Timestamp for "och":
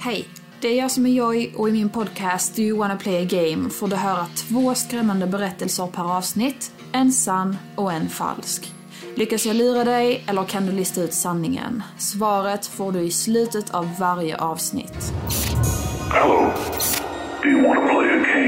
1.56-1.68, 7.76-7.92